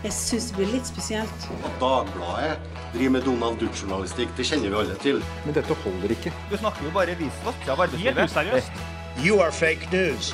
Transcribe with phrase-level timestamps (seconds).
[0.00, 1.48] Jeg syns det blir litt spesielt.
[1.60, 2.56] At Dagbladet
[2.94, 5.20] driver med Donald Duck-journalistikk, det kjenner vi alle til.
[5.44, 6.32] Men dette holder ikke.
[6.50, 8.16] Du snakker jo bare visvask av arbeidslivet.
[8.16, 8.84] Helt useriøst.
[9.20, 10.32] You are fake news.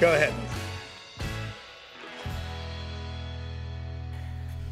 [0.00, 0.36] Go ahead.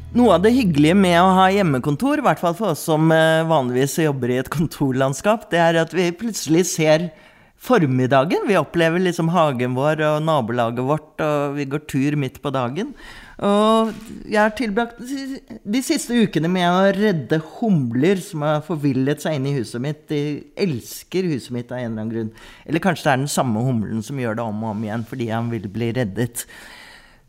[0.09, 3.43] Noe av det hyggelige med å ha hjemmekontor, i hvert fall for oss som eh,
[3.45, 7.11] vanligvis jobber i et kontorlandskap, det er at vi plutselig ser
[7.59, 8.45] formiddagen.
[8.47, 12.93] Vi opplever liksom hagen vår og nabolaget vårt, og vi går tur midt på dagen.
[13.39, 13.91] Og
[14.27, 19.47] jeg har tilbrakt de siste ukene med å redde humler som har forvillet seg inn
[19.47, 20.01] i huset mitt.
[20.11, 20.21] De
[20.59, 22.33] elsker huset mitt av en eller annen grunn.
[22.65, 25.29] Eller kanskje det er den samme humlen som gjør det om og om igjen fordi
[25.31, 26.43] han vil bli reddet.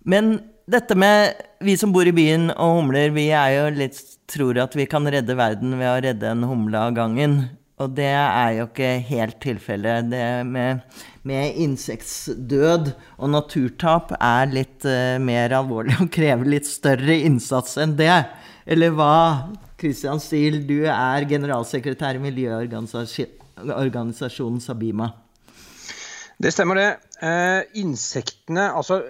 [0.02, 0.38] Men
[0.70, 4.74] dette med vi som bor i byen og humler, vi er jo litt tror at
[4.78, 7.40] vi kan redde verden ved å redde en humle av gangen.
[7.80, 10.10] Og det er jo ikke helt tilfellet.
[10.12, 10.80] Det med,
[11.24, 17.96] med insektdød og naturtap er litt uh, mer alvorlig og krever litt større innsats enn
[17.96, 18.24] det.
[18.70, 19.48] Eller hva?
[19.80, 25.08] Christian Steele, du er generalsekretær i miljøorganisasjonen Sabima.
[26.40, 26.96] Det stemmer, det.
[27.24, 29.02] Eh, insektene, altså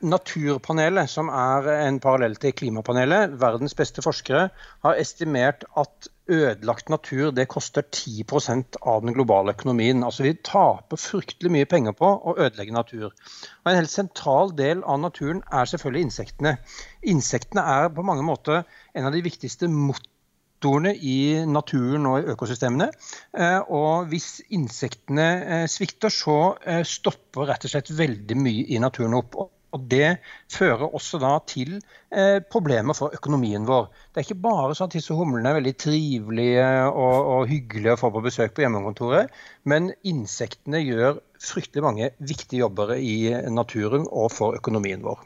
[0.00, 4.46] Naturpanelet, som er en parallell til Klimapanelet, verdens beste forskere,
[4.86, 10.04] har estimert at ødelagt natur det koster 10% av den globale økonomien.
[10.06, 13.10] Altså Vi taper fryktelig mye penger på å ødelegge natur.
[13.10, 16.56] Og En helt sentral del av naturen er selvfølgelig insektene.
[17.02, 22.88] Insektene er på mange måter en av de viktigste motorene i naturen og i økosystemene.
[23.36, 28.80] Eh, og hvis insektene eh, svikter, så eh, stopper rett og slett veldig mye i
[28.80, 29.42] naturen opp.
[29.76, 30.18] Og Det
[30.50, 31.76] fører også da til
[32.10, 33.88] eh, problemer for økonomien vår.
[34.10, 38.00] Det er ikke bare sånn at disse humlene er veldig trivelige og, og hyggelige å
[38.00, 39.30] få på besøk på hjemmekontoret,
[39.70, 45.22] men insektene gjør fryktelig mange viktige jobber i naturen og for økonomien vår.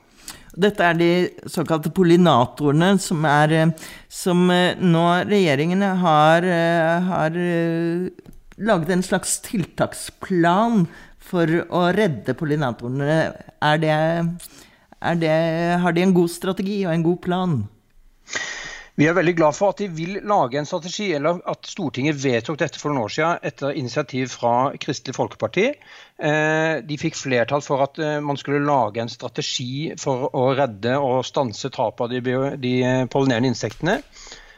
[0.54, 1.10] Dette er de
[1.50, 7.38] såkalte pollinatorene, som, er, eh, som eh, nå regjeringen har, eh, har
[8.54, 10.86] laget en slags tiltaksplan
[11.24, 13.20] for å redde pollinatorene.
[13.64, 13.94] Er det,
[15.00, 15.38] er det,
[15.84, 17.56] har de en god strategi og en god plan?
[18.94, 22.60] Vi er veldig glad for at de vil lage en strategi, eller at Stortinget vedtok
[22.60, 25.64] dette for noen år siden etter initiativ fra Kristelig Folkeparti.
[26.30, 30.94] Eh, de fikk flertall for at eh, man skulle lage en strategi for å redde
[31.02, 32.74] og stanse tapet av de, de
[33.10, 33.98] pollinerende insektene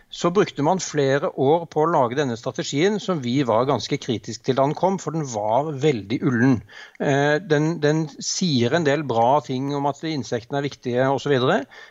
[0.08, 4.46] så brukte man flere år på å lage denne strategien, som vi var ganske kritiske
[4.46, 6.60] til da den kom, for den var veldig ullen.
[7.00, 11.34] Eh, den, den sier en del bra ting om at insektene er viktige osv.,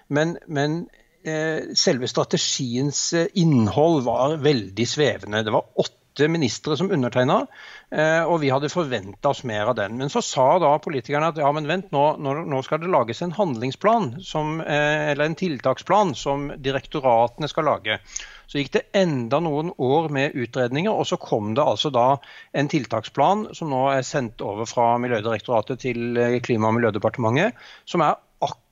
[0.07, 0.79] men, men
[1.27, 5.43] eh, selve strategiens eh, innhold var veldig svevende.
[5.43, 7.45] Det var åtte åtte ministre som undertegna,
[7.91, 9.97] eh, og vi hadde forventa oss mer av den.
[9.97, 13.35] Men så sa da politikerne at ja, men vent, nå, nå skal det lages en
[13.35, 17.99] handlingsplan, som, eh, eller en tiltaksplan, som direktoratene skal lage.
[18.47, 22.17] Så gikk det enda noen år med utredninger, og så kom det altså da
[22.53, 28.05] en tiltaksplan som nå er sendt over fra Miljødirektoratet til eh, Klima- og miljødepartementet, som
[28.05, 28.15] er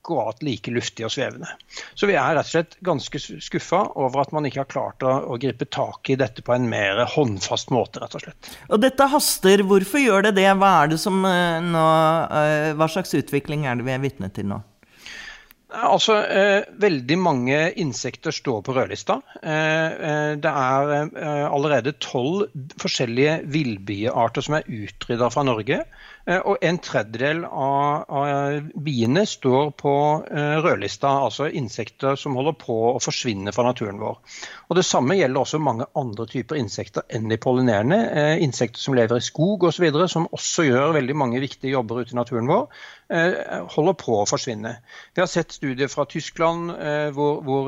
[0.03, 1.47] akkurat like luftig og svevende.
[1.96, 5.14] Så vi er rett og slett ganske skuffa over at man ikke har klart å,
[5.31, 8.52] å, gripe tak i dette på en mer håndfast måte, rett og slett.
[8.69, 9.63] Og dette haster.
[9.63, 10.50] Hvorfor gjør det det?
[10.59, 11.88] Hva, er det som, eh, nå,
[12.36, 14.59] eh, hva slags utvikling er det vi er vitne til nå?
[15.74, 19.22] Altså, eh, Veldig mange insekter står på rødlista.
[19.42, 25.80] Eh, eh, det er eh, allerede tolv forskjellige villbiearter som er utrydda fra Norge.
[26.23, 29.94] Eh, og en tredjedel av, av biene står på
[30.31, 34.22] eh, rødlista, altså insekter som holder på å forsvinne fra naturen vår.
[34.69, 38.00] Og Det samme gjelder også mange andre typer insekter enn de pollinerende.
[38.07, 42.16] Eh, insekter som lever i skog osv., som også gjør veldig mange viktige jobber ute
[42.16, 42.67] i naturen vår.
[43.75, 44.72] holder på å forsvinne.
[45.13, 46.72] Vi har sett studier fra Tyskland
[47.13, 47.67] hvor, hvor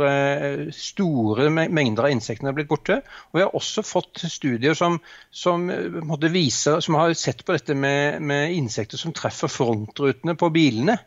[0.73, 2.97] store mengder av insektene er blitt borte.
[3.29, 4.97] Og vi har også fått studier som,
[5.29, 5.67] som,
[6.33, 10.97] viser, som har sett på dette med, med insekter som treffer frontrutene på bilene.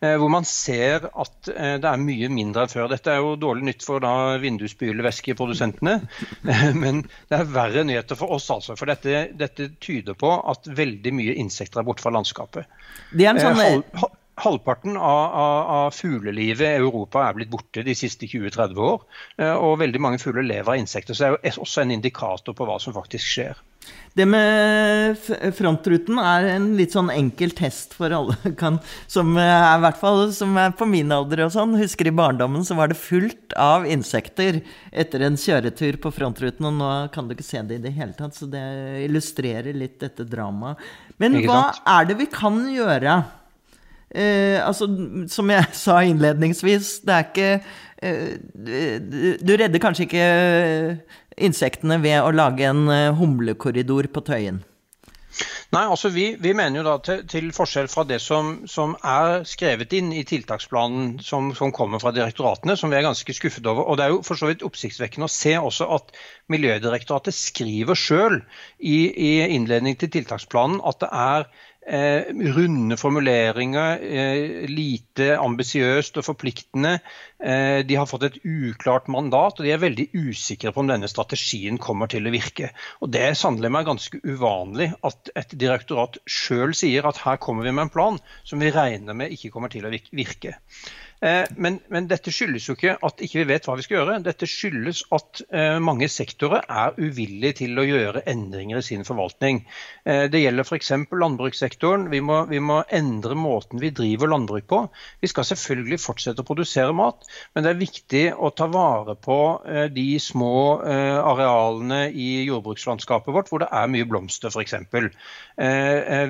[0.00, 2.90] Eh, hvor man ser at eh, det er mye mindre enn før.
[2.92, 4.36] Dette er jo dårlig nytt for da.
[6.82, 8.76] Men det er verre nyheter for oss, altså.
[8.76, 12.68] For dette, dette, tyder på at veldig mye insekter er borte fra landskapet.
[13.12, 13.82] Det er en sånn...
[14.02, 19.06] Hal halvparten av, av, av, fuglelivet i Europa er blitt borte de siste 20-30 år.
[19.64, 21.16] Og veldig mange fugler lever av insekter.
[21.16, 23.62] Så det er jo også en indikator på hva som faktisk skjer.
[24.16, 25.18] Det med
[25.58, 28.78] frontruten er en litt sånn enkel test for alle kan,
[29.12, 31.76] som er, i hvert fall som er på min alder og sånn.
[31.76, 36.78] Husker i barndommen så var det fullt av insekter etter en kjøretur på frontruten, og
[36.80, 38.64] nå kan du ikke se det i det hele tatt, så det
[39.04, 40.80] illustrerer litt dette dramaet.
[41.20, 41.66] Men hva
[41.98, 43.20] er det vi kan gjøre
[44.14, 44.86] Eh, altså,
[45.28, 47.48] som jeg sa innledningsvis, det er ikke
[48.06, 50.26] eh, Du redder kanskje ikke
[51.36, 54.62] insektene ved å lage en eh, humlekorridor på Tøyen?
[55.74, 59.42] Nei, altså vi, vi, mener jo da til, til forskjell fra det som, som, er
[59.48, 63.84] skrevet inn i tiltaksplanen som, som, kommer fra direktoratene, som vi er ganske skuffet over.
[63.84, 66.14] Og det er jo for så vidt oppsiktsvekkende å se også at
[66.52, 68.38] Miljødirektoratet skriver sjøl
[68.78, 71.50] i, i innledning til tiltaksplanen at det er
[71.86, 76.96] Eh, runde formuleringer, eh, lite ambisiøst og forpliktende.
[77.38, 81.06] Eh, de har fått et uklart mandat, og de er veldig usikre på om denne
[81.06, 82.72] strategien kommer til å virke.
[83.00, 87.62] Og Det er sannelig meg ganske uvanlig at et direktorat sjøl sier at her kommer
[87.62, 90.58] vi med en plan som vi regner med ikke kommer til å virke.
[91.26, 94.18] Eh, men, men, dette skyldes jo ikke at ikke vi vet hva vi skal gjøre.
[94.26, 99.62] Dette skyldes at eh, mange sektorer er uvillige til å gjøre endringer i sin forvaltning.
[100.06, 100.92] Eh, det gjelder f.eks.
[101.10, 102.06] landbrukssektoren.
[102.12, 104.82] Vi må, vi må, endre måten vi driver landbruk på.
[105.24, 109.38] Vi skal selvfølgelig fortsette å produsere mat, men det er viktig å ta vare på
[109.92, 114.76] de små arealene i jordbrukslandskapet vårt hvor det er mye blomster f.eks.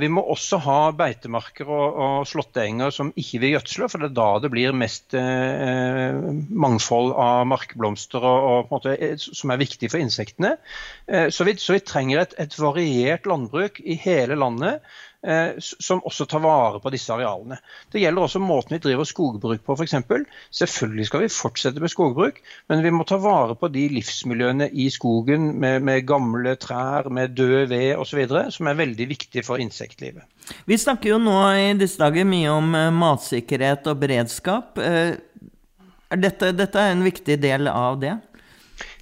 [0.01, 4.19] Vi må også ha beitemarker og, og slåtteenger som ikke vil gjødsle, for det er
[4.19, 6.17] da det blir mest eh,
[6.65, 10.57] mangfold av markblomster og, og måte, eh, som er viktig for insektene.
[11.07, 14.85] Eh, så, vi, så, vi, trenger et, et, variert landbruk i hele landet
[15.59, 17.59] som også tar vare på disse arealene.
[17.91, 19.97] Det gjelder også måten vi driver skogbruk på f.eks.
[20.55, 22.39] Selvfølgelig skal vi fortsette med skogbruk,
[22.71, 27.35] men vi må ta vare på de livsmiljøene i skogen med, med gamle trær, med
[27.39, 28.23] død ved osv.
[28.55, 30.27] som er veldig viktige for insektlivet.
[30.67, 34.79] Vi snakker jo nå i disse dager mye om eh, matsikkerhet og beredskap.
[34.79, 35.17] Eh,
[36.15, 38.15] dette, dette er en viktig del av det?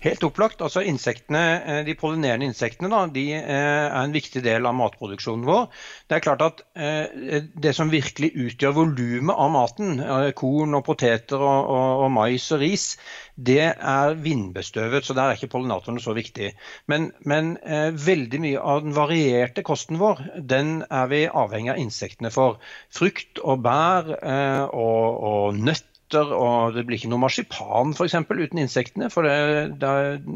[0.05, 0.61] Helt opplagt.
[0.61, 5.69] altså insektene, eh, De pollinerende insektene da, de er en viktig del av matproduksjonen vår.
[6.09, 10.03] Det er klart at det som virkelig utgjør volumet av maten,
[10.37, 12.97] korn og poteter og, og, og mais og ris,
[13.35, 16.53] det er vindbestøvet, så der er ikke pollinatorene så viktig.
[16.87, 21.81] Men, men eh, veldig mye av den varierte kosten vår, den er vi avhengig av
[21.83, 22.61] insektene for.
[22.95, 28.43] Frukt og bær eh, og, og nøtter og det blir ikke noe marsipan for eksempel,
[28.45, 29.95] uten insektene, for det, det,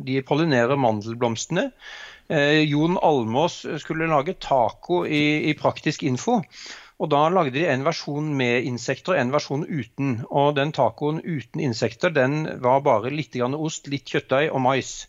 [0.08, 1.69] de pollinerer mandelblomstene.
[2.28, 6.42] Eh, Jon Almås skulle lage taco i, i Praktisk info.
[6.98, 10.16] Og Da lagde de en versjon med insekter og en versjon uten.
[10.28, 15.06] Og Den tacoen uten insekter den var bare litt ost, litt kjøttdeig og mais.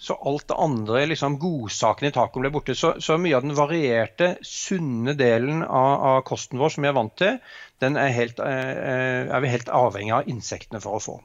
[0.00, 2.74] Så alt det andre, liksom godsakene i tacoen ble borte.
[2.78, 6.96] Så, så, mye av den varierte, sunne delen av, av, kosten vår som vi er
[6.96, 7.36] vant til,
[7.84, 11.18] den er, helt, eh, er vi helt avhengig av insektene for å få.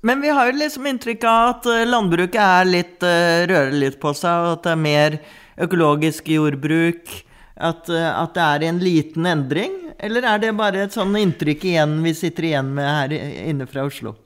[0.00, 4.00] Men vi har jo liksom inntrykk av at eh, landbruket er litt, uh, rører litt
[4.00, 5.16] på seg, og at det er mer
[5.66, 7.10] økologisk jordbruk.
[7.54, 9.80] At, eh, at, det er en liten endring?
[9.98, 13.18] Eller er det bare et sånn inntrykk igjen vi sitter igjen med her
[13.50, 14.16] inne fra Oslo?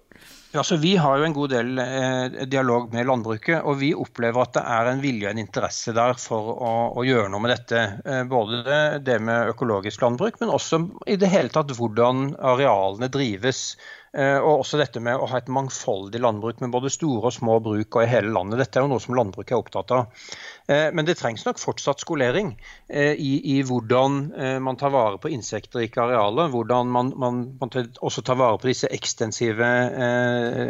[0.50, 4.46] Ja, så Vi har jo en god del eh, dialog med landbruket, og vi opplever
[4.46, 7.52] at det er en vilje og en interesse der for å, å gjøre noe med
[7.52, 7.82] dette.
[8.00, 13.10] Eh, både det, det, med økologisk landbruk, men også i det hele tatt hvordan arealene
[13.12, 13.74] drives.
[14.16, 17.58] Eh, og også dette med å ha et mangfoldig landbruk med både store og små
[17.64, 18.60] bruk og i hele landet.
[18.62, 20.22] Dette er jo noe som landbruket er opptatt av.
[20.68, 22.54] Eh, men det trengs nok fortsatt skolering
[22.88, 24.20] eh, i, i hvordan
[24.64, 26.48] man tar vare på insektrike arealer.
[26.52, 29.68] Hvordan man, man, man, også tar vare på disse ekstensive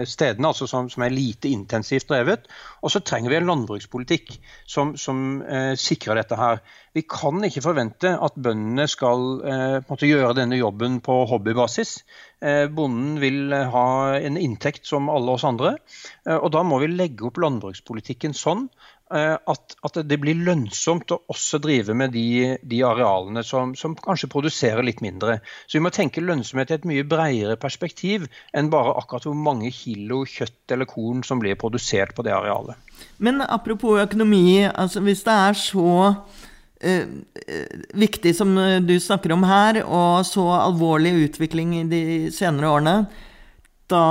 [0.08, 2.48] stedene, altså som, som er lite intensivt drevet.
[2.82, 4.34] Og så trenger vi en landbrukspolitikk
[4.66, 5.42] som, som
[5.78, 6.62] sikrer dette her.
[6.98, 12.00] Vi kan ikke forvente at bøndene skal eh, gjøre denne jobben på hobbybasis.
[12.40, 15.76] Eh, bonden vil ha en inntekt som alle oss andre.
[16.26, 18.68] Eh, og Da må vi legge opp landbrukspolitikken sånn
[19.14, 23.94] Eh, at, at, det blir lønnsomt å også drive med de, de arealene som, som,
[23.96, 25.38] kanskje produserer litt mindre.
[25.64, 29.72] Så vi må tenke lønnsomhet i et mye bredere perspektiv enn bare akkurat hvor mange
[29.72, 32.76] kilo kjøtt eller korn som blir produsert på det arealet.
[33.24, 36.44] Men apropos økonomi, altså hvis det er så eh,
[37.98, 38.52] viktig som
[38.86, 42.02] du snakker om her, og så alvorlig utvikling i de
[42.34, 42.94] senere årene,
[43.90, 44.04] da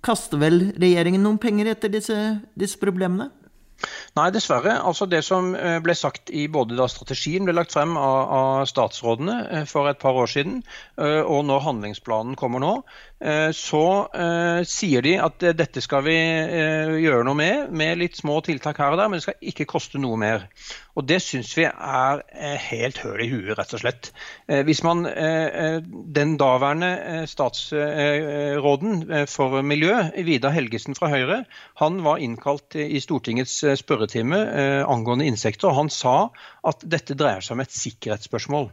[0.00, 2.16] Kaster vel regjeringen noen penger etter disse,
[2.56, 3.28] disse problemene?
[4.18, 4.74] Nei, dessverre.
[4.84, 8.64] Altså Det som eh, ble sagt i både da strategien ble lagt frem av, av
[8.68, 10.60] statsrådene eh, for et par år siden,
[11.00, 12.74] eh, og når handlingsplanen kommer nå,
[13.20, 13.84] så
[14.64, 16.14] sier de at dette skal vi
[17.04, 20.00] gjøre noe med, med litt små tiltak her og der, men det skal ikke koste
[20.00, 20.46] noe mer.
[20.98, 24.10] Og Det syns vi er eh, helt høl i huet, rett og slett.
[24.50, 29.94] Eh, hvis man, eh, Den daværende statsråden for miljø,
[30.26, 31.44] Vidar Helgesen fra Høyre,
[31.80, 34.38] han var innkalt i Stortingets spørretime
[34.84, 35.68] angående insekter.
[35.68, 36.30] og Han sa
[36.66, 38.70] at dette dreier seg om et sikkerhetsspørsmål.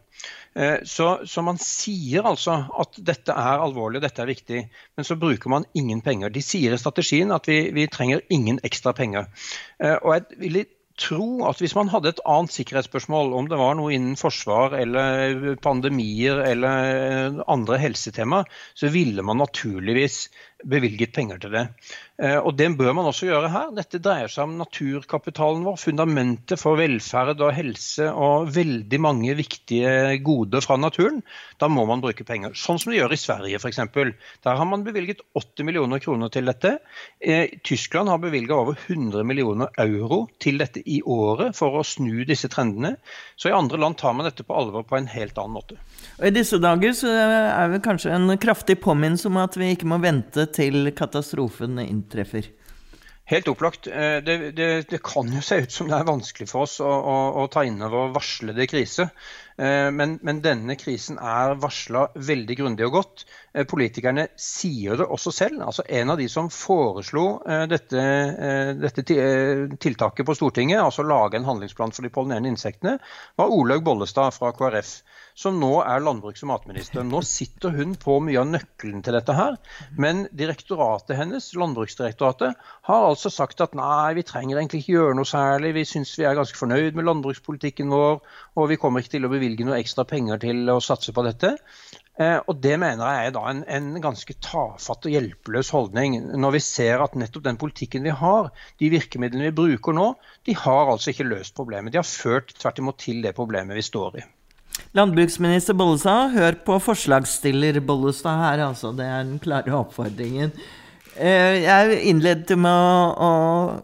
[0.58, 4.64] Eh, så, så, man sier altså at dette er alvorlig og dette er viktig,
[4.98, 6.34] men så bruker man ingen penger.
[6.34, 9.30] De sier i strategien at vi, vi trenger ingen ekstra penger.
[9.78, 10.64] Eh, og jeg vil
[10.98, 15.60] tro at hvis man hadde et annet sikkerhetsspørsmål, om det var noe innen forsvar eller
[15.62, 18.42] pandemier eller andre helsetema,
[18.74, 20.24] så ville man naturligvis
[20.66, 21.64] bevilget penger til det.
[22.18, 23.70] Eh, og Det bør man også gjøre her.
[23.78, 30.18] Dette dreier seg om naturkapitalen vår, fundamentet for velferd og helse og veldig mange viktige
[30.26, 31.22] goder fra naturen.
[31.62, 32.56] Da må man bruke penger.
[32.58, 33.82] Sånn som de gjør i Sverige f.eks.
[34.44, 36.78] Der har man bevilget 80 millioner kroner til dette.
[37.22, 42.26] Eh, Tyskland har bevilget over 100 millioner euro til dette i året for å snu
[42.26, 42.96] disse trendene.
[43.38, 45.78] Så i andre land tar man dette på alvor på en helt annen måte.
[46.18, 49.90] Og I disse dager så er det kanskje en kraftig påminnelse om at vi ikke
[49.90, 52.48] må vente til katastrofen inntreffer.
[53.28, 53.88] Helt opplagt.
[53.88, 56.88] Eh, det, det, det, kan jo se ut som det er vanskelig for oss å,
[56.88, 59.10] å, å ta inn over varslede krise.
[59.58, 63.26] Eh, men, men, denne krisen er varsla veldig grundig og godt.
[63.54, 65.64] Eh, politikerne sier det også selv.
[65.66, 67.26] Altså En av de som foreslo
[67.70, 68.04] dette,
[68.78, 69.04] dette
[69.82, 72.98] tiltaket på Stortinget, altså lage en handlingsplan for de pollinerende insektene,
[73.38, 75.00] var Olaug Bollestad fra KrF
[75.38, 77.04] som nå er landbruks- og matminister.
[77.06, 79.58] Nå sitter hun på mye av nøkkelen til dette her.
[79.94, 82.58] Men direktoratet hennes, Landbruksdirektoratet,
[82.90, 85.76] har altså sagt at nei, vi trenger egentlig ikke gjøre noe særlig.
[85.78, 88.18] Vi syns vi er ganske fornøyd med landbrukspolitikken vår,
[88.58, 91.56] og vi kommer ikke til å bevilge noe ekstra penger til å satse på dette.
[92.18, 96.56] Eh, og Det mener jeg er da en, en, ganske tafatt og hjelpeløs holdning, når
[96.56, 98.50] vi ser at nettopp den politikken vi har,
[98.82, 100.08] de virkemidlene vi bruker nå,
[100.50, 101.94] de har altså ikke løst problemet.
[101.94, 104.26] De har ført tvert imot til det problemet vi står i.
[104.98, 108.92] Landbruksminister Bollestad, hør på forslagsstiller Bollestad her, altså.
[108.98, 110.54] Det er den klare oppfordringen.
[111.18, 113.32] Eh, jeg innledet med å, å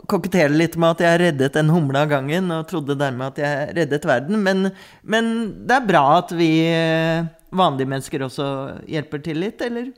[0.10, 3.74] kokettere litt med at jeg reddet en humle av gangen, og trodde dermed at jeg
[3.80, 4.38] reddet verden.
[4.46, 4.70] Men,
[5.02, 5.34] men
[5.66, 8.48] det er bra at vi eh, vanlige mennesker også
[8.90, 9.90] hjelper til litt, eller?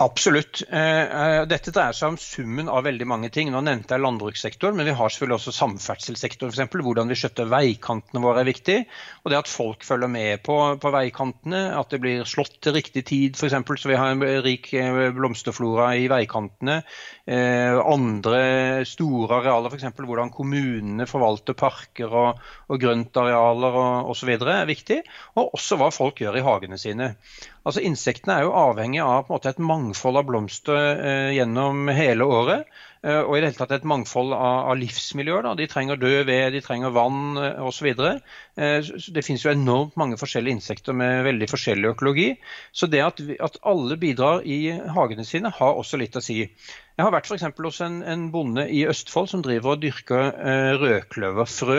[0.00, 0.62] Absolutt.
[0.72, 3.50] Eh, eh, dette dreier seg om summen av veldig mange ting.
[3.52, 6.70] Nå nevnte jeg landbrukssektoren, men vi har selvfølgelig også samferdselssektoren.
[6.72, 8.78] For hvordan vi skjøtter veikantene våre er viktig.
[9.20, 13.04] Og det at folk følger med på, på veikantene, at det blir slått til riktig
[13.10, 13.58] tid f.eks.
[13.82, 16.80] Så vi har en rik eh, blomsterflora i veikantene.
[17.30, 18.40] Andre
[18.88, 19.86] store arealer, f.eks.
[19.94, 23.78] hvordan kommunene forvalter parker og, og grøntarealer
[24.10, 24.32] osv.
[24.34, 25.00] er viktig.
[25.38, 27.12] Og også hva folk gjør i hagene sine.
[27.62, 32.70] Altså Insektene er jo avhengig av måte, et mangfold av blomster eh, gjennom hele året.
[33.00, 35.48] Eh, og i det hele tatt et mangfold av, livsmiljøer.
[35.56, 37.88] De trenger død ved, de trenger vann eh, osv.
[37.92, 42.28] Eh, det finnes jo enormt mange forskjellige insekter med veldig forskjellig økologi.
[42.72, 46.42] Så det at, at alle bidrar i hagene sine, har også litt å si.
[47.00, 47.44] Jeg har vært f.eks.
[47.64, 51.78] hos en, en, bonde i Østfold som driver og dyrker eh, rødkløverfrø.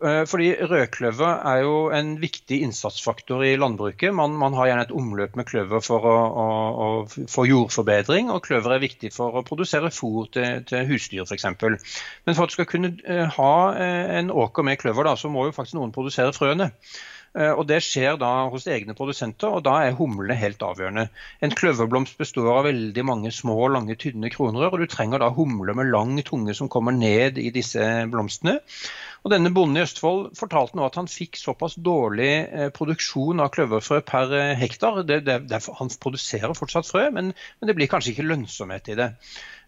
[0.00, 4.14] Eh, fordi Rødkløver er jo en viktig innsatsfaktor i landbruket.
[4.16, 6.46] Man, man har gjerne et omløp med kløver for å, å,
[6.86, 11.50] å få jordforbedring, og kløver er viktig for å produsere fôr til, til husdyr f.eks.
[12.24, 15.28] Men for at du skal kunne eh, ha eh, en åker med kløver, da, så
[15.28, 16.72] må jo faktisk noen produsere frøene.
[17.30, 21.04] Og Det skjer da hos egne produsenter, og da er humlene helt avgjørende.
[21.38, 25.76] En kløverblomst består av veldig mange små, lange, tynne kronrør, og du trenger da humler
[25.78, 28.58] med lang tunge som kommer ned i disse blomstene.
[29.22, 33.50] Og denne Bonden i Østfold fortalte nå at han fikk såpass dårlig eh, produksjon av
[33.54, 35.02] kløverfrø per eh, hektar.
[35.06, 39.10] Det, det, han produserer fortsatt frø, men, men det blir kanskje ikke lønnsomhet i det.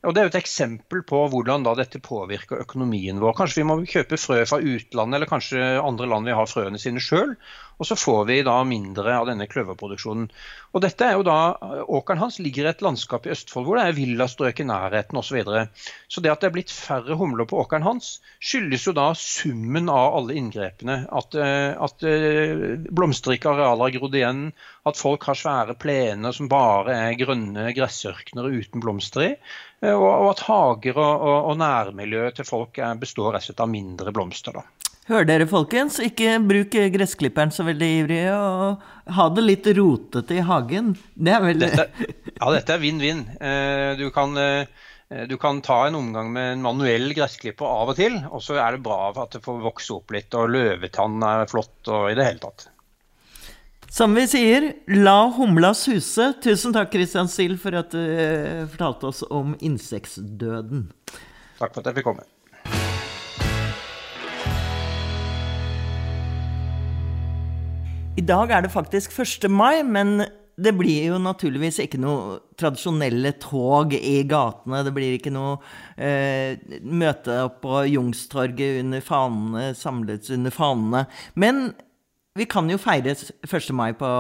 [0.02, 3.37] Og Det er jo et eksempel på hvordan da dette påvirker økonomien vår.
[3.38, 7.02] Kanskje vi må kjøpe frø fra utlandet, eller kanskje andre land vil ha frøene sine
[7.02, 7.37] sjøl.
[7.82, 10.28] Og så får vi da mindre av denne kløverproduksjonen.
[10.72, 11.38] Og dette er jo da,
[11.90, 15.32] Åkeren hans ligger i et landskap i Østfold hvor det er villastrøk i nærheten osv.
[15.32, 15.62] Så, videre.
[16.12, 19.90] så det at det er blitt færre humler på åkeren hans, skyldes jo da summen
[19.90, 20.98] av alle inngrepene.
[21.10, 22.62] At, eh, at eh,
[22.92, 24.44] blomsterrike arealer har grodd igjen,
[24.86, 29.32] at folk har svære plener som bare er grønne gressørkner uten blomster i.
[29.82, 33.72] Eh, og at hager og, og, og nærmiljøet til folk består rett og slett av
[33.72, 34.60] mindre blomster.
[34.60, 34.91] da.
[35.11, 35.97] Hører dere, folkens?
[35.99, 40.92] Ikke bruk gressklipperen så veldig ivrig, og ha det litt rotete i hagen.
[41.14, 43.25] Det er veldig dette, Ja, dette er vinn-vinn.
[43.42, 48.14] Eh, du, eh, du, kan ta en omgang med en manuell gressklipper av og til,
[48.30, 51.90] og så er det bra at det får vokse opp litt, og løvetann er flott
[51.90, 52.68] og i det hele tatt.
[53.92, 54.71] Som vi sier,
[55.02, 56.30] la humla suse.
[56.40, 60.87] Tusen takk, Christian Sild, for at du uh, fortalte oss om insektdøden.
[61.59, 62.25] Takk for at jeg fikk komme.
[68.12, 69.47] I dag er det faktisk 1.
[69.49, 70.19] mai, men
[70.61, 74.83] det blir jo naturligvis ikke noe tradisjonelle tog i gatene.
[74.85, 75.54] Det blir ikke noe
[75.97, 81.07] eh, møte på Jungstorget under fanene, samlet under fanene.
[81.40, 81.62] Men
[82.37, 83.73] vi kan jo feire 1.
[83.76, 84.11] mai på,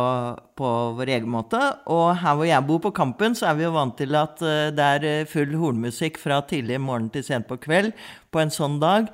[0.56, 1.60] på, vår egen måte.
[1.92, 4.72] Og her hvor jeg bor, på Kampen, så er vi jo vant til at eh,
[4.72, 7.92] det er eh, full hornmusikk fra tidlig morgen til sent på kveld
[8.32, 9.12] på en sånn dag.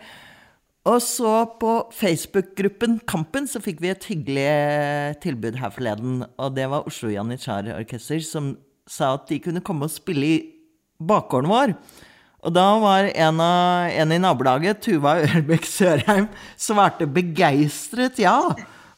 [0.88, 6.22] Og så på Facebook-gruppen Kampen så fikk vi et hyggelig eh, tilbud her forleden.
[6.40, 8.54] Og det var Oslo Janitsjar Orkester som
[8.88, 10.38] sa at de kunne komme og spille i
[10.98, 11.74] bakgården vår.
[12.46, 18.38] Og da var en, av, en i nabolaget, Tuva Ørbekk Sørheim, svarte begeistret ja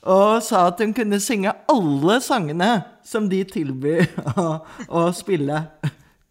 [0.01, 2.71] og sa at hun kunne synge alle sangene
[3.05, 4.47] som de tilbyr å,
[4.89, 5.65] å spille.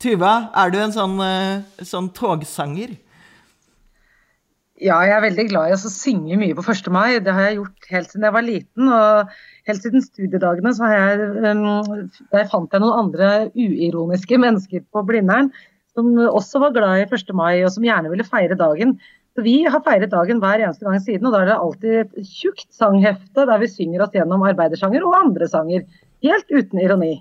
[0.02, 2.96] Tuva, er du en sånn, eh, sånn, togsanger?
[4.80, 6.88] Ja, jeg er veldig glad i å synge mye på 1.
[6.96, 7.20] mai.
[7.24, 8.92] Det har jeg gjort helt siden jeg var liten.
[8.96, 9.34] Og
[9.68, 15.52] helt siden studiedagene så jeg um, Der fant jeg noen andre uironiske mennesker på Blindern
[15.98, 17.32] som også var glad i 1.
[17.36, 18.96] mai, og som gjerne ville feire dagen.
[19.36, 22.30] Så Vi har feiret dagen hver eneste gang siden, og da er det alltid et
[22.30, 25.84] tjukt sanghefte der vi synger oss gjennom arbeidersanger og andre sanger.
[26.24, 27.18] Helt uten ironi.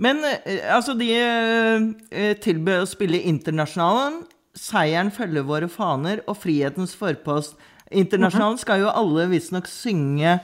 [0.00, 4.22] Men eh, altså, de eh, tilbød å spille Internasjonalen.
[4.54, 7.56] Seieren følger våre faner og frihetens forpost.
[7.94, 10.38] Internasjonalen skal jo alle visstnok synge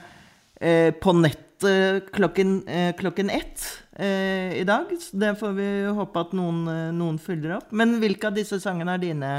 [0.61, 3.65] eh, på nettet klokken, eh, klokken ett
[3.95, 4.91] eh, i dag.
[4.99, 7.71] Så det får vi håpe at noen, eh, noen følger opp.
[7.71, 9.31] Men hvilke av disse sangene er dine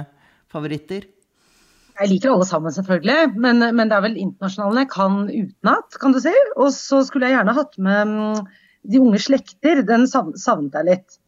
[0.52, 1.08] favoritter?
[2.00, 3.34] Jeg liker alle sammen, selvfølgelig.
[3.36, 6.34] Men, men det er vel internasjonalene jeg kan utenat, kan du si.
[6.56, 8.52] Og så skulle jeg gjerne hatt med mm,
[8.92, 9.84] De unge slekter.
[9.86, 11.18] Den savnet jeg litt.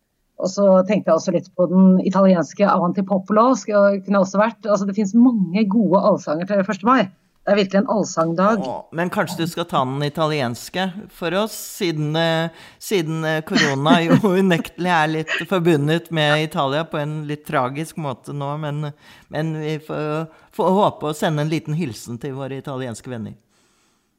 [0.43, 3.53] Og så tenkte jeg også litt på den italienske Avanti Popolo.
[3.55, 4.64] Kunne også vært.
[4.67, 6.83] Altså, det finnes mange gode allsanger til 1.
[6.88, 7.05] mai.
[7.45, 8.62] Det er virkelig en allsangdag.
[8.97, 12.49] men kanskje du skal ta den italienske for oss, siden, eh,
[12.81, 18.33] siden eh, korona jo unektelig er litt forbundet med Italia på en litt tragisk måte
[18.33, 18.49] nå.
[18.64, 18.93] Men,
[19.29, 20.25] men vi får,
[20.57, 23.37] får, håpe å sende en liten hilsen til våre italienske venner.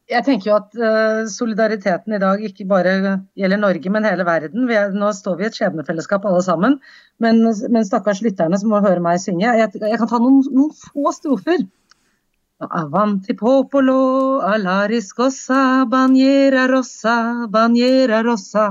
[0.05, 2.91] Jeg tenker jo at uh, solidariteten i dag ikke bare
[3.33, 4.67] gjelder Norge, men hele verden.
[4.69, 6.77] Er, nå står vi i et skjebnefellesskap alle sammen.
[7.23, 7.41] Men,
[7.73, 9.47] men stakkars lytterne som må høre meg synge.
[9.47, 11.65] Jeg, jeg kan ta noen, noen få strofer.
[12.65, 18.69] Avanti popolo, alla riscossa, bandiera rossa, baniera rossa.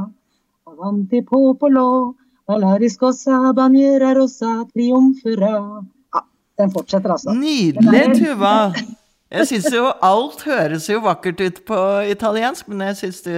[0.70, 2.14] Avanti popolo,
[2.46, 5.56] alla riscossa, bandiera rossa, triumfera.
[6.14, 6.28] Ja,
[6.62, 7.34] den fortsetter altså.
[7.34, 8.58] Nydelig, Tuva!
[9.34, 11.80] Jeg syns jo alt høres jo vakkert ut på
[12.12, 13.34] italiensk, men jeg syns du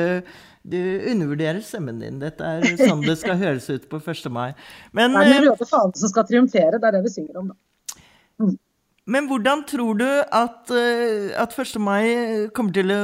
[0.66, 0.78] du
[1.12, 2.18] undervurderer stemmen din.
[2.18, 4.30] Dette er sånn det skal høres ut på 1.
[4.34, 4.48] mai.
[4.96, 7.52] Men, det er den røde fanen som skal triumfere, det er det vi synger om,
[7.52, 8.00] da.
[8.42, 8.56] Mm.
[9.14, 11.78] Men hvordan tror du at, eh, at 1.
[11.78, 13.02] mai kommer til å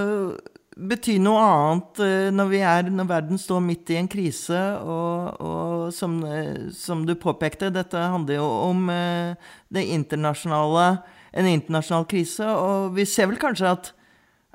[0.73, 4.59] bety noe annet når, når, er, når verden står midt i en krise?
[4.83, 10.89] Og, og som, eh, som, du påpekte, dette handler jo om det internasjonale,
[11.33, 12.47] en internasjonal krise.
[12.47, 13.93] Og vi ser vel kanskje at,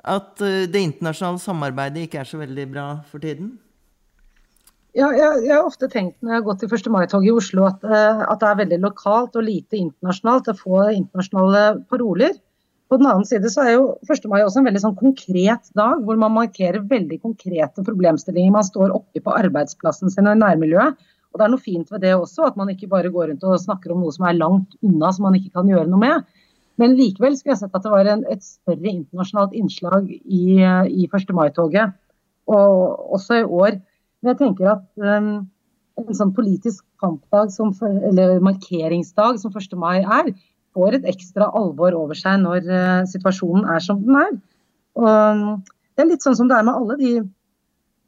[0.06, 3.56] at det internasjonale samarbeidet ikke er så veldig bra for tiden?
[4.96, 6.86] Ja, jeg, jeg, har ofte tenkt når jeg har gått i 1.
[6.90, 10.48] mai-tog i Oslo at, uh, at, det er veldig lokalt og lite internasjonalt.
[10.50, 12.38] Er få internasjonale paroler.
[12.88, 14.26] På den annen side så er jo 1.
[14.32, 18.94] mai også en veldig sånn konkret dag, hvor man markerer veldig konkrete problemstillinger man står
[18.96, 20.96] oppi på arbeidsplassen sin og i nærmiljøet.
[21.28, 23.60] Og Det er noe fint ved det også, at man ikke bare går rundt og
[23.60, 26.37] snakker om noe som er langt unna, som man ikke kan gjøre noe med.
[26.78, 31.08] Men likevel skulle jeg sett at det var en, et større internasjonalt innslag i, i
[31.10, 31.32] 1.
[31.34, 31.96] mai-toget.
[32.48, 33.80] Og også i år
[34.18, 35.32] men jeg tenker at um,
[35.98, 39.76] en sånn politisk kampdag, som, eller markeringsdag som 1.
[39.78, 40.32] mai er,
[40.74, 44.36] får et ekstra alvor over seg når uh, situasjonen er som den er.
[44.98, 47.12] Og, det er litt sånn som det er med alle de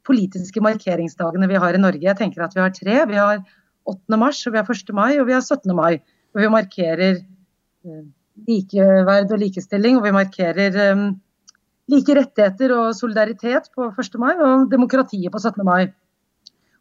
[0.07, 2.07] politiske markeringsdagene vi har i Norge.
[2.07, 2.95] Jeg tenker at Vi har tre.
[3.07, 3.41] Vi har
[3.87, 4.19] 8.
[4.19, 4.95] mars, og vi har 1.
[4.95, 5.71] mai og vi har 17.
[5.75, 6.01] mai.
[6.35, 8.03] Og vi markerer uh,
[8.47, 11.05] likeverd og likestilling, og vi markerer um,
[11.91, 14.17] like rettigheter og solidaritet på 1.
[14.21, 15.63] mai, og demokratiet på 17.
[15.67, 15.91] mai.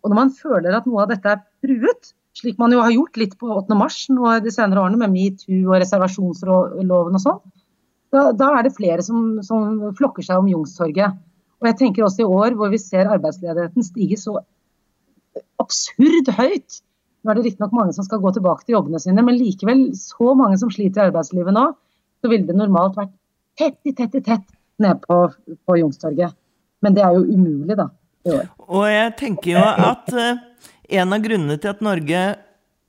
[0.01, 3.18] Og når man føler at noe av dette er truet, slik man jo har gjort
[3.20, 3.77] litt på 8.
[3.77, 7.40] mars nå de senere årene med metoo og reservasjonsloven og sånn,
[8.11, 11.18] da, da, er det flere som, som flokker seg om Youngstorget.
[11.61, 14.40] Og jeg tenker også i år hvor vi ser arbeidsledigheten stige så
[15.62, 16.81] absurd høyt.
[17.20, 20.35] Nå er det riktignok mange som skal gå tilbake til jobbene sine, men likevel så
[20.38, 21.66] mange som sliter i arbeidslivet nå,
[22.20, 23.12] så ville det normalt vært
[23.61, 24.46] tett i tett i tett
[24.80, 25.18] nede på,
[25.68, 26.37] på Youngstorget.
[26.80, 27.90] Men det er jo umulig, da.
[28.68, 30.38] Og jeg tenker jo at uh,
[31.00, 32.22] en av grunnene til at Norge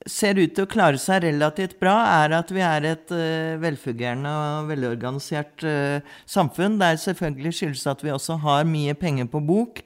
[0.08, 4.32] ser ut til å klare seg relativt bra, er at vi er et uh, velfungerende
[4.32, 6.78] og velorganisert uh, samfunn.
[6.80, 9.84] Det er selvfølgelig skyldes at vi også har mye penger på bok.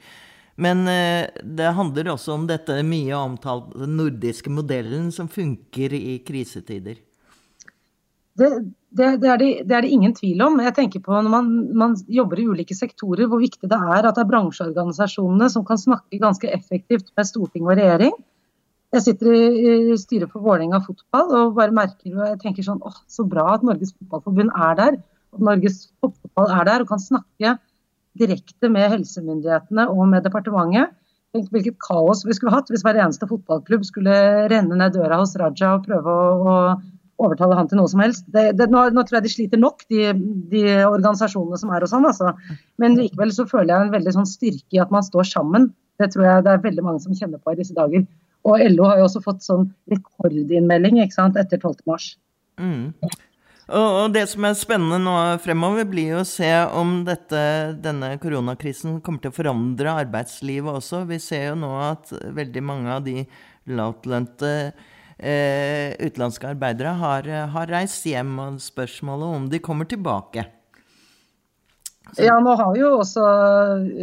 [0.57, 0.87] Men
[1.57, 6.97] det handler også om dette mye omtalte nordiske modellen som funker i krisetider.
[8.37, 8.49] Det,
[8.93, 10.59] det, det, er det, det, er det, ingen tvil om.
[10.61, 14.17] Jeg tenker på Når man, man, jobber i ulike sektorer, hvor viktig det er at
[14.17, 18.13] det er bransjeorganisasjonene som kan snakke ganske effektivt med storting og regjering.
[18.95, 23.01] Jeg sitter i, styret for Vålerenga fotball og bare merker og jeg tenker sånn åh,
[23.11, 25.01] så bra at Norges Fotballforbund er der.
[25.35, 27.57] At Norges fotball er der og kan snakke
[28.19, 30.95] direkte med helsemyndighetene og med departementet.
[31.35, 34.15] Tenk hvilket kaos vi skulle hatt hvis hver eneste fotballklubb skulle
[34.53, 36.57] renne ned døra hos Raja og prøve å, å
[37.27, 38.27] overtale han til noe som helst.
[38.33, 40.13] Det, det, nå, nå, tror jeg de sliter nok, de,
[40.53, 42.07] de organisasjonene som er hos han.
[42.09, 42.33] Altså.
[42.83, 45.71] Men likevel så føler jeg en veldig sånn styrke i at man står sammen.
[46.01, 48.05] Det tror jeg det er veldig mange som kjenner på i disse dager.
[48.47, 51.81] Og LO har jo også fått sånn rekordinnmelding ikke sant, etter 12.
[51.91, 52.13] mars.
[52.61, 52.93] Mm.
[53.67, 57.41] Og det som er spennende nå fremover, blir jo å se om dette,
[57.83, 61.03] denne koronakrisen kommer til å forandre arbeidslivet også.
[61.09, 63.25] Vi ser jo nå at veldig mange av de
[63.67, 64.53] lavtlønte
[65.19, 67.27] eh, utenlandske arbeidere har,
[67.57, 70.47] har, reist hjem, og spørsmålet om de kommer tilbake.
[72.23, 73.23] Ja, nå har jo også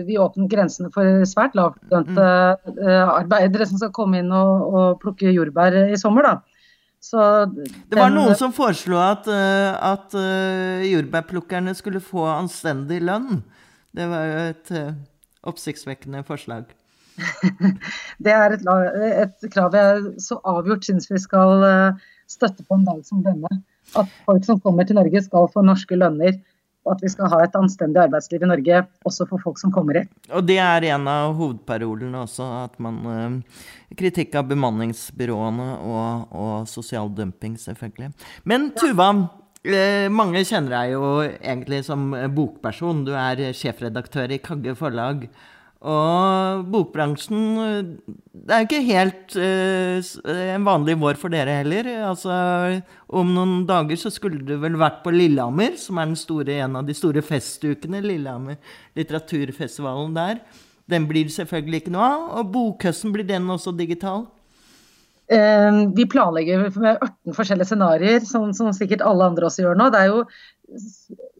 [0.03, 2.81] vi åpnet grensene for svært lavtlønte mm.
[2.83, 6.27] Eh, arbeidere som skal komme inn og, og plukke jordbær i sommer.
[6.27, 6.52] da.
[7.11, 13.41] Den, det var noen som foreslo at, eh, at uh, jordbærplukkerne skulle få anstendig lønn.
[13.93, 14.71] Det var jo et
[15.51, 16.71] oppsiktsvekkende forslag.
[18.25, 21.61] det er et, et, krav jeg så avgjort syns vi skal
[22.31, 23.51] støtte på en dag som denne.
[23.99, 26.39] At folk som kommer til Norge skal få norske lønner
[26.83, 30.01] og at vi skal ha et anstendig arbeidsliv i Norge også for folk som kommer
[30.01, 30.11] hit.
[30.31, 33.61] Og det er en av hovedparolene også, at man uh,
[33.93, 38.09] Kritikk av bemanningsbyråene og, og, sosial dumping, selvfølgelig.
[38.49, 43.05] Men Tuva, uh, mange kjenner deg jo egentlig som bokperson.
[43.07, 45.27] Du er sjefredaktør i Kagge forlag.
[45.83, 47.41] Og bokbransjen
[48.31, 51.89] Det er jo ikke helt uh, en vanlig vår for dere heller.
[52.07, 52.33] Altså,
[53.11, 56.87] om noen dager så skulle du vel vært på Lillehammer, som er store, en av
[56.87, 58.03] de store festukene.
[58.03, 58.59] Lillehammer
[58.95, 60.39] litteraturfestivalen der.
[60.89, 62.23] Den blir selvfølgelig ikke noe av.
[62.39, 64.25] Og bokhøsten, blir den også digital?
[65.95, 69.87] Vi planlegger med 18 forskjellige scenarioer, som, som, sikkert alle andre også gjør nå.
[69.93, 70.25] Det er jo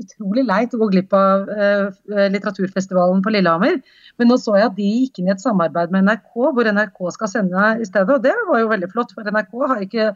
[0.01, 1.89] utrolig leit å gå glipp av uh,
[2.33, 3.79] litteraturfestivalen på Lillehammer.
[4.19, 7.01] Men nå så jeg at de gikk inn i et samarbeid med NRK, hvor NRK
[7.15, 8.09] skal sende i stedet.
[8.17, 10.11] Og det var jo veldig flott, for NRK har ikke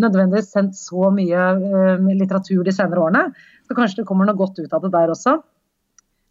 [0.00, 3.26] nødvendigvis sendt så mye uh, litteratur de senere årene.
[3.68, 5.38] Så kanskje det kommer noe godt ut av det der også.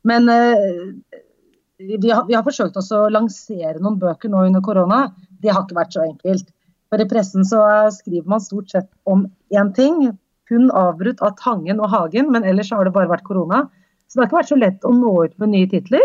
[0.03, 5.05] Men vi, har, vi har, forsøkt å lansere noen bøker nå under korona.
[5.41, 6.51] Det har ikke vært så enkelt.
[6.93, 7.61] For I pressen så
[7.95, 10.11] skriver man stort sett om én ting,
[10.49, 13.65] kun avbrutt av Tangen og Hagen, men ellers har det bare vært korona.
[14.07, 16.03] Så det har ikke vært så lett å nå ut med nye titler.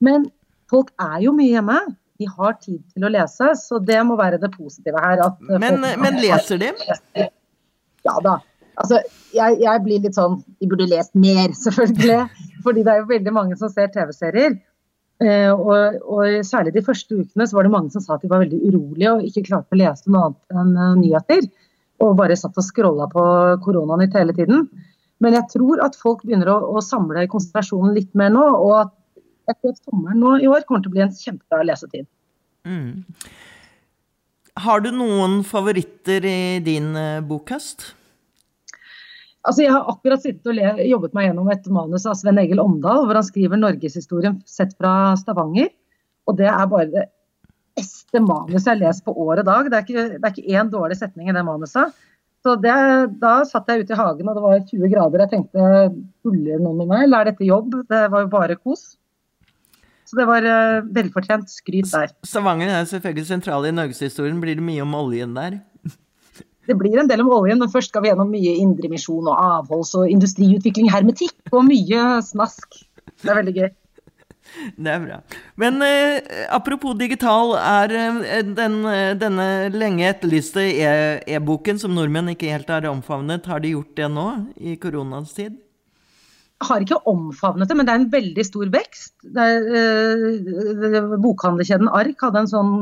[0.00, 0.28] Men
[0.70, 1.80] folk er jo mye hjemme.
[2.20, 5.22] De har tid til å lese, så det må være det positive her.
[5.60, 6.72] men, men leser de?
[8.06, 8.38] Ja da.
[8.80, 9.00] Altså,
[9.34, 12.46] jeg, jeg, blir litt sånn De burde lest mer, selvfølgelig.
[12.64, 14.58] Fordi det er jo veldig mange som ser TV-serier.
[15.20, 18.30] Uh, og, og, særlig de første ukene så var det mange som sa at de
[18.30, 21.42] var veldig urolige og ikke klarte å lese noe annet enn uh, nyheter
[22.00, 23.24] og bare satt og scrolla på
[23.64, 24.64] koronanytt hele tiden.
[25.20, 28.46] Men jeg tror at folk begynner å, å, samle konsentrasjonen litt mer nå.
[28.56, 28.94] Og at
[29.50, 32.08] jeg tror at sommeren nå i år kommer til å bli en kjempebra lesetid.
[32.68, 33.04] Mm.
[34.60, 37.90] Har du noen favoritter i din uh, bokhøst?
[39.40, 43.06] Altså, jeg har akkurat sittet og jobbet meg gjennom et manus av Sven Egil Omdal,
[43.06, 45.70] hvor han skriver norgeshistorien sett fra Stavanger.
[46.28, 47.06] Og det er bare
[47.78, 49.68] beste manuset jeg har lest på år og dag.
[49.70, 51.94] Det er ikke, det er ikke én dårlig setning i det manuset.
[52.40, 52.74] Så det,
[53.20, 55.24] Da satt jeg ute i hagen og det var 20 grader.
[55.26, 55.66] Jeg tenkte
[56.24, 57.82] tuller noen med meg, eller er dette jobb?
[57.90, 58.94] Det var jo bare kos.
[60.08, 62.10] Så det var uh, velfortjent skryt der.
[62.26, 64.40] Stavanger er selvfølgelig sentral i norgeshistorien.
[64.42, 65.60] Blir det mye om oljen der?
[66.66, 69.94] Det blir en del om oljen, men først skal vi gjennom mye indremisjon og avholds-
[69.98, 72.80] og industriutvikling, hermetikk og mye snask.
[73.22, 73.70] Det er veldig gøy.
[74.76, 75.18] Det er bra.
[75.60, 76.20] Men eh,
[76.52, 80.64] apropos digital, er eh, den, eh, denne lenge etterlyste
[81.30, 85.34] e-boken e som nordmenn ikke helt har omfavnet, har de gjort det nå i koronas
[85.36, 85.58] tid?
[86.60, 89.14] Har ikke omfavnet det, men det er en veldig stor vekst.
[89.32, 92.74] Er, eh, bokhandlerkjeden Ark hadde en sånn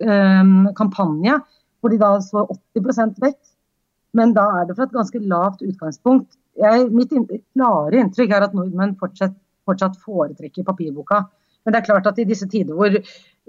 [0.00, 1.36] eh, kampanje
[1.78, 3.52] hvor de da så 80% vekst.
[4.16, 6.32] Men da er det fra et ganske lavt utgangspunkt.
[6.58, 9.36] Jeg, mitt klare inntrykk er at nordmenn fortsatt
[9.68, 11.22] fortsatt foretrekker papirboka.
[11.64, 12.94] Men det er klart at i disse tider hvor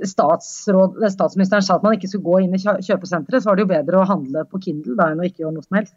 [0.04, 4.00] statsministeren sa at man ikke skulle gå inn i kjøpesenteret, så var det jo bedre
[4.02, 5.96] å handle på Kindle da enn å ikke gjøre noe som helst.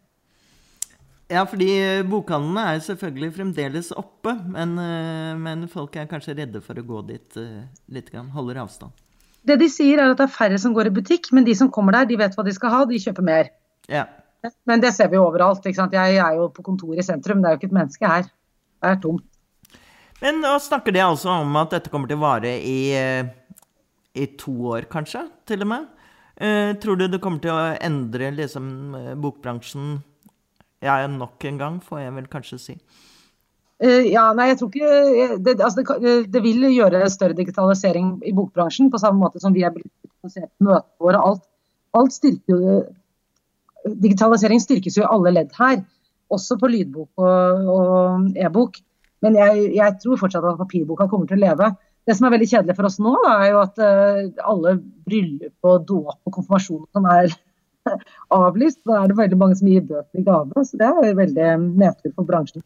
[1.31, 1.69] Ja, fordi
[2.09, 6.99] bokhandlene er selvfølgelig fremdeles oppe, men, eh, men, folk er kanskje redde for å gå
[7.07, 7.63] dit uh,
[7.95, 8.91] litt, holder avstand.
[9.43, 11.71] Det de sier er at det er færre som går i butikk, men de som
[11.73, 13.51] kommer der, de vet hva de skal ha, de kjøper mer.
[13.91, 14.05] Ja.
[14.67, 15.65] Men det ser vi jo overalt.
[15.65, 18.27] Jeg er jo på kontor i sentrum, det er jo ikke et menneske her.
[18.83, 19.25] Det er tomt.
[20.23, 23.27] Men nå snakker de altså om at dette kommer til å vare i, eh,
[24.15, 25.89] i to år, kanskje, til og med.
[26.33, 28.65] Uh, tror du det kommer til å endre liksom
[28.97, 29.99] eh, bokbransjen
[30.81, 32.73] ja, nok en gang, får jeg vel kanskje si?
[33.83, 38.33] Uh, ja, nei, jeg tror ikke det, altså det, det, vil gjøre større digitalisering i
[38.33, 41.21] bokbransjen, på samme måte som vi er blitt digitalisert i møtene våre.
[41.21, 41.45] Alt,
[41.99, 42.89] alt styrker
[43.83, 45.81] Digitalisering styrkes jo i alle ledd her,
[46.31, 48.79] også på lydbok og, og e-bok.
[49.23, 51.71] Men jeg, jeg, tror fortsatt at papirboka kommer til å leve.
[52.03, 54.75] Det som er veldig kjedelig for oss nå, da, er jo at uh, alle
[55.07, 57.31] bryllup og dåp og konfirmasjon som er
[58.43, 60.65] avlyst, da er det veldig mange som gir bøker i gave.
[60.67, 62.65] Så det er veldig nedtur for bransjen.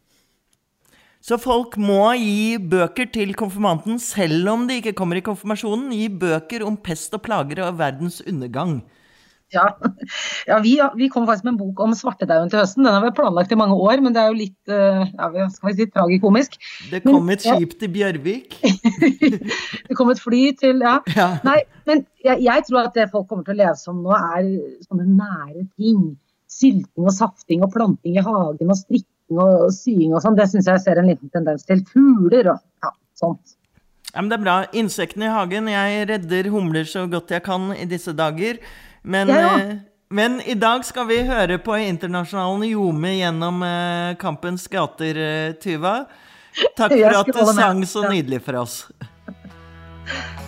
[1.27, 5.89] Så folk må gi bøker til konfirmanten selv om de ikke kommer i konfirmasjonen?
[5.93, 8.79] Gi bøker om pest og plager og verdens undergang?
[9.55, 9.77] Ja,
[10.47, 12.83] ja vi, vi, kom faktisk med en bok om svartedauden til høsten.
[12.83, 15.69] Den har vi planlagt i mange år, men det er jo litt uh, ja, skal
[15.69, 16.57] vi si, tragikomisk.
[16.91, 17.79] Det kom et skip ja.
[17.79, 18.57] til Bjørvik?
[19.87, 20.97] det kom et fly til Ja.
[21.15, 21.29] ja.
[21.47, 24.49] Nei, men jeg, jeg, tror at det folk kommer til å lese om nå, er
[24.89, 26.09] sånne nære ting.
[26.51, 30.37] Sylting og safting og planting i hagen og strikking og sying og sånn.
[30.39, 31.83] Det syns jeg ser en liten tendens til.
[31.91, 33.57] Fugler og ja, sånt.
[34.13, 34.57] Ja, men Det er bra.
[34.73, 35.67] Insektene i hagen.
[35.71, 38.59] Jeg redder humler så godt jeg kan i disse dager.
[39.07, 39.75] Men, ja, eh,
[40.09, 46.01] men, i dag skal vi høre på Internasjonalen ljome gjennom eh, kampens gater, eh, Tyva.
[46.75, 48.81] Takk for at du sang så nydelig for oss.